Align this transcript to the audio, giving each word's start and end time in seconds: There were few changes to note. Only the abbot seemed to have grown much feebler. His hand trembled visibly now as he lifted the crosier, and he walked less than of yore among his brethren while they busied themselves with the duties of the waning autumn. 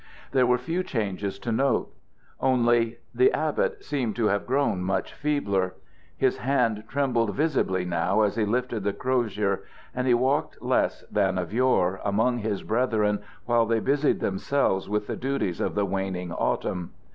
There 0.31 0.47
were 0.47 0.57
few 0.57 0.81
changes 0.81 1.37
to 1.37 1.51
note. 1.51 1.91
Only 2.39 2.97
the 3.13 3.31
abbot 3.33 3.83
seemed 3.85 4.15
to 4.15 4.29
have 4.29 4.47
grown 4.47 4.81
much 4.81 5.13
feebler. 5.13 5.75
His 6.17 6.37
hand 6.37 6.85
trembled 6.87 7.35
visibly 7.35 7.85
now 7.85 8.21
as 8.23 8.35
he 8.35 8.43
lifted 8.43 8.83
the 8.83 8.93
crosier, 8.93 9.61
and 9.93 10.07
he 10.07 10.15
walked 10.15 10.59
less 10.59 11.03
than 11.11 11.37
of 11.37 11.53
yore 11.53 12.01
among 12.03 12.39
his 12.39 12.63
brethren 12.63 13.21
while 13.45 13.67
they 13.67 13.79
busied 13.79 14.21
themselves 14.21 14.89
with 14.89 15.05
the 15.05 15.15
duties 15.15 15.61
of 15.61 15.75
the 15.75 15.85
waning 15.85 16.31
autumn. 16.31 16.93